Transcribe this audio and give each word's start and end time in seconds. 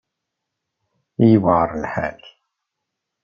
I 1.23 1.27
yewεer 1.31 1.69
lḥal! 1.83 2.19